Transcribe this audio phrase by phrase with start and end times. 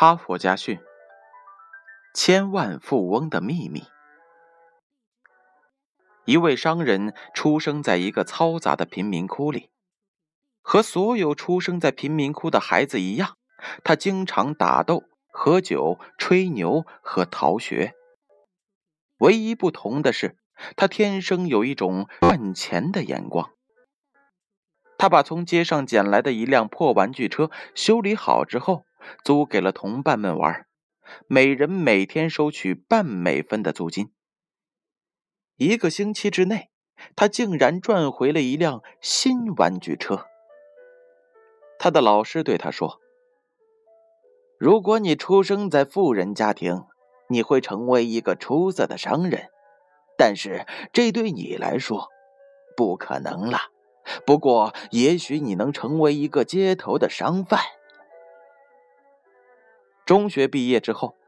[0.00, 0.78] 哈佛家训：
[2.14, 3.82] 千万富翁的秘密。
[6.24, 9.70] 一位商人出生在一个嘈杂的贫民窟里，
[10.62, 13.38] 和所有出生在贫民窟的孩子一样，
[13.82, 17.96] 他经常打斗、喝酒、吹牛和逃学。
[19.18, 20.36] 唯一不同的是，
[20.76, 23.50] 他天生有一种赚钱的眼光。
[24.96, 28.84] 他把从街上捡来的一辆破玩具车修理好之后。
[29.24, 30.66] 租给了同伴们玩，
[31.26, 34.12] 每人每天收取半美分的租金。
[35.56, 36.70] 一个星期之内，
[37.16, 40.26] 他竟然赚回了一辆新玩具车。
[41.78, 43.00] 他的老师对他说
[44.58, 46.84] ：“如果你出生在富人家庭，
[47.28, 49.48] 你会成为一个出色的商人，
[50.16, 52.08] 但是这对你来说
[52.76, 53.58] 不可能了。
[54.26, 57.60] 不过，也许你能成为一个街头的商贩。”
[60.08, 61.18] 中学毕业之后，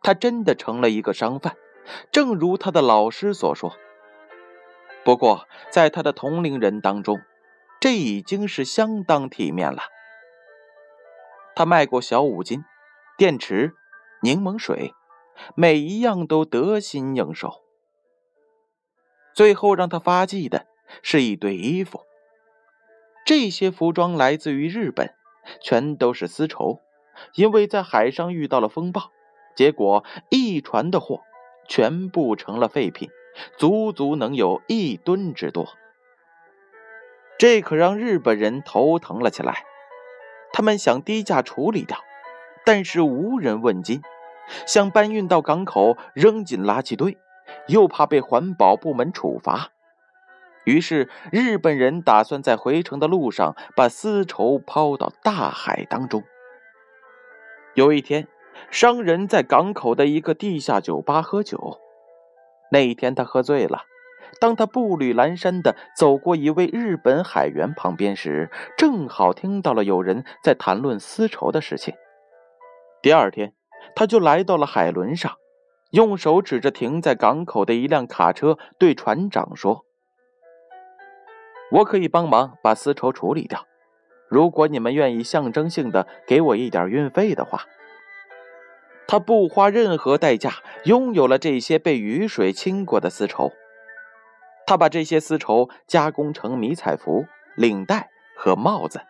[0.00, 1.56] 他真的成了一个商贩，
[2.12, 3.76] 正如他的老师所说。
[5.04, 7.18] 不过，在他的同龄人当中，
[7.80, 9.82] 这已经是相当体面了。
[11.56, 12.62] 他卖过小五金、
[13.16, 13.74] 电池、
[14.22, 14.94] 柠檬水，
[15.56, 17.64] 每一样都得心应手。
[19.34, 20.68] 最后让他发迹的
[21.02, 22.02] 是一堆衣服，
[23.26, 25.12] 这些服装来自于日本，
[25.60, 26.80] 全都是丝绸。
[27.34, 29.10] 因为在海上遇到了风暴，
[29.54, 31.22] 结果一船的货
[31.66, 33.08] 全部成了废品，
[33.56, 35.66] 足足能有一吨之多。
[37.38, 39.64] 这可让日本人头疼了起来。
[40.52, 41.98] 他们想低价处理掉，
[42.64, 44.00] 但是无人问津；
[44.66, 47.18] 想搬运到港口扔进垃圾堆，
[47.68, 49.70] 又怕被环保部门处罚。
[50.64, 56.24] 于是日本人打算在回程的路上把丝绸抛到大海当中。
[57.78, 58.26] 有一天，
[58.72, 61.78] 商人在港口的一个地下酒吧喝酒。
[62.72, 63.84] 那一天，他喝醉了。
[64.40, 71.94] 当他步履阑珊地走过一位日本海员旁边时，正好听到了有人在谈论丝绸的事情。
[73.00, 73.54] 第二天，
[73.94, 75.36] 他就来到了海轮上，
[75.92, 79.84] 用手指着停在港口的一辆卡车，对船长说
[81.70, 83.64] ：“我可以帮忙把丝绸处理掉。”
[84.28, 87.64] 如果你们愿意象征性的给我一点运费的话，
[89.06, 93.52] 他不花任何代价拥有了这些被雨水浸过的丝绸。
[94.66, 97.24] 他把这些丝绸加工成迷彩服、
[97.56, 99.00] 领带和帽子，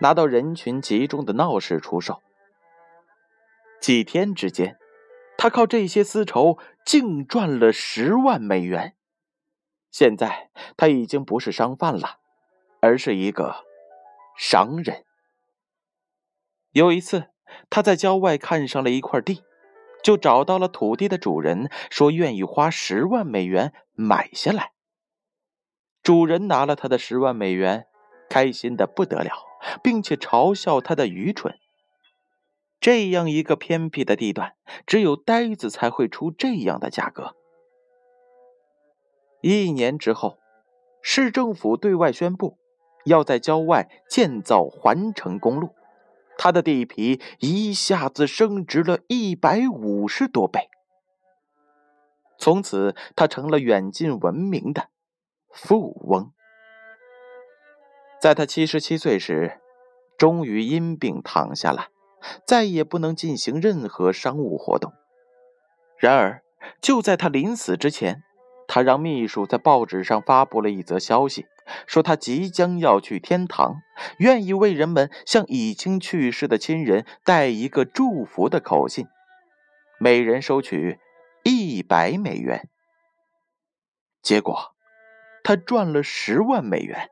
[0.00, 2.20] 拿到人群集中的闹市出售。
[3.80, 4.76] 几天之间，
[5.38, 8.96] 他靠这些丝绸净赚了十万美元。
[9.92, 12.16] 现在他已经不是商贩了，
[12.80, 13.64] 而是一个。
[14.36, 15.04] 商人
[16.72, 17.28] 有一次，
[17.70, 19.42] 他在郊外看上了一块地，
[20.02, 24.72] 就找到了土地的主人，说愿意花十万美元买下来。
[26.02, 27.86] 主人拿了他的十万美元，
[28.28, 29.32] 开心的不得了，
[29.82, 31.58] 并且嘲笑他的愚蠢。
[32.78, 34.54] 这样一个偏僻的地段，
[34.86, 37.34] 只有呆子才会出这样的价格。
[39.40, 40.38] 一年之后，
[41.00, 42.58] 市政府对外宣布。
[43.06, 45.70] 要在郊外建造环城公路，
[46.36, 50.68] 他的地皮一下子升值了一百五十多倍。
[52.38, 54.88] 从此，他成了远近闻名的
[55.50, 56.32] 富翁。
[58.20, 59.60] 在他七十七岁时，
[60.18, 61.88] 终于因病躺下了，
[62.46, 64.92] 再也不能进行任何商务活动。
[65.98, 66.42] 然而，
[66.80, 68.22] 就在他临死之前，
[68.68, 71.46] 他让秘书在报纸上发布了一则消息。
[71.86, 73.82] 说他即将要去天堂，
[74.18, 79.08] 愿意为人们向已经去世的亲人带一个祝福的口信，
[79.98, 81.00] 每人收取
[81.42, 82.68] 一百美元。
[84.22, 84.76] 结果，
[85.42, 87.10] 他赚了十万美元。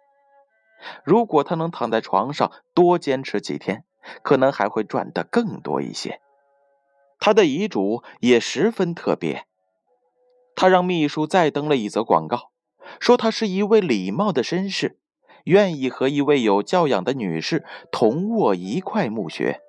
[1.05, 3.85] 如果他能躺在床上多坚持几天，
[4.23, 6.21] 可能还会赚得更多一些。
[7.19, 9.47] 他的遗嘱也十分特别，
[10.55, 12.51] 他让秘书再登了一则广告。
[13.01, 14.99] 说他是一位礼貌的绅士，
[15.45, 19.61] 愿意和一位有教养的女士同卧一块墓穴。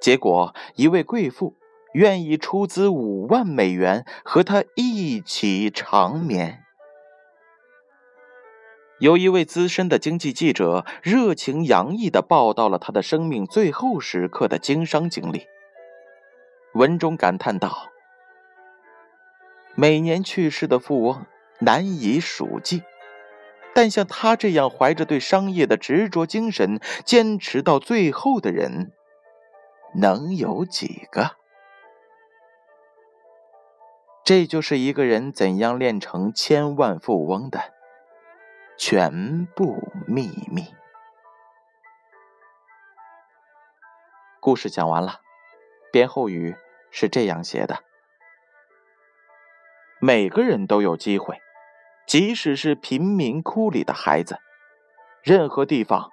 [0.00, 1.56] 结果，一位贵妇
[1.94, 6.62] 愿意出资五万美元和他一起长眠。
[9.00, 15.46] 有一位资深的经济记者热情洋溢地报道了他的生命最后时刻的经商经历，
[16.74, 17.90] 文中感叹道
[19.76, 21.24] ：“每年去世的富翁。”
[21.58, 22.82] 难以数计，
[23.74, 28.92] 但像他这样怀着对商业的执着精神坚持到最后的人，
[29.94, 31.36] 能有几个？
[34.22, 37.72] 这就是一个人怎样练成千万富翁的
[38.76, 40.74] 全部秘密。
[44.40, 45.20] 故事讲完了，
[45.90, 46.54] 编后语
[46.90, 47.82] 是这样写的：
[50.00, 51.40] 每个人都有机会，
[52.06, 54.38] 即使是贫民窟里的孩子，
[55.22, 56.10] 任何地方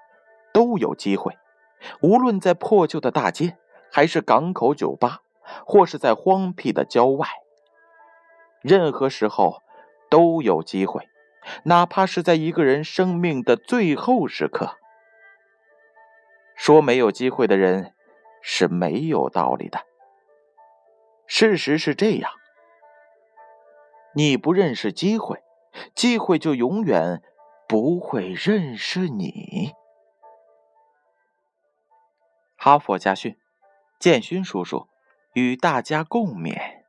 [0.54, 1.38] 都有机会。
[2.02, 3.58] 无论在破旧的大街，
[3.92, 5.20] 还是港口酒吧，
[5.66, 7.28] 或是在荒僻的郊外，
[8.62, 9.62] 任何时候
[10.10, 11.10] 都有机会，
[11.66, 14.78] 哪怕是在一个人生命的最后时刻。
[16.56, 17.94] 说没有机会的人。
[18.46, 19.80] 是没有道理的。
[21.26, 22.30] 事实是这样：
[24.16, 25.42] 你不认识机会，
[25.96, 27.22] 机会就永远
[27.68, 29.74] 不会认识你。
[32.56, 33.36] 哈佛家训，
[34.00, 34.88] 建勋叔叔
[35.34, 36.83] 与大家共勉。